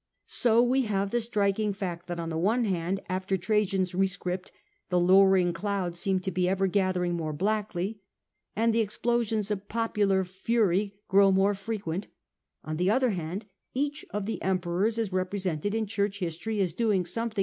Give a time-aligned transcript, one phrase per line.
[0.00, 4.50] ^ So we have the striking fact, that on the one hand, after Trajan's rescript,
[4.88, 7.98] the lowering clouds seem The suc to be ever gathering more blackly,
[8.56, 12.08] and the explosions of popular fury grow more frequent:
[12.64, 15.32] incline to r IT• mercy, but on the other, each of the Emperors is repre
[15.32, 17.38] the popular sented in church history as doing something to gJ.